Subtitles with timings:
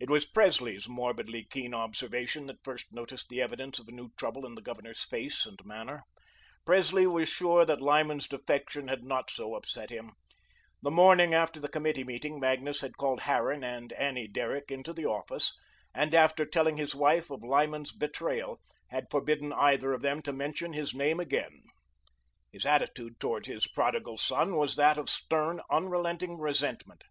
[0.00, 4.46] It was Presley's morbidly keen observation that first noticed the evidence of a new trouble
[4.46, 6.04] in the Governor's face and manner.
[6.64, 10.12] Presley was sure that Lyman's defection had not so upset him.
[10.80, 15.04] The morning after the committee meeting, Magnus had called Harran and Annie Derrick into the
[15.04, 15.52] office,
[15.94, 20.72] and, after telling his wife of Lyman's betrayal, had forbidden either of them to mention
[20.72, 21.60] his name again.
[22.52, 27.04] His attitude towards his prodigal son was that of stern, unrelenting resentment.